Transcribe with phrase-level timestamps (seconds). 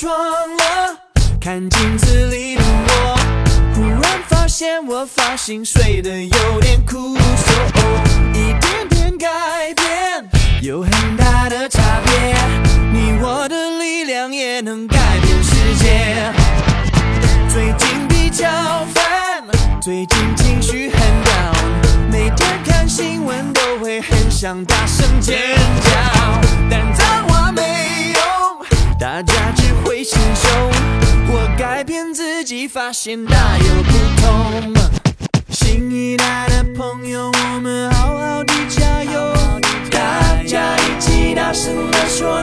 [0.00, 0.96] 床了，
[1.40, 3.18] 看镜子里的我，
[3.74, 7.52] 忽然发现我发型睡得有点酷，说
[8.32, 9.26] 一点点改
[9.74, 10.24] 变
[10.62, 12.12] 有很大的差别，
[12.92, 16.32] 你我的力量也能改变世界。
[17.52, 18.46] 最近比较
[18.94, 19.42] 烦，
[19.82, 21.56] 最近情绪很 down，
[22.08, 25.90] 每天看新闻都会很想大声尖叫，
[26.70, 27.87] 但脏话没
[32.60, 34.74] 你，发现大有不同。
[35.50, 39.32] 新一代的朋友，我们好好的加油，
[39.92, 42.42] 大家一起大声地说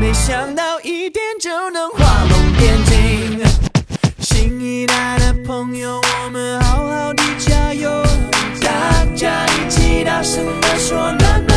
[0.00, 3.44] 没想到一点就能画龙点睛。
[4.20, 7.90] 新一代的朋友，我们好好的加油，
[8.62, 11.47] 大家一起大声的说，暖。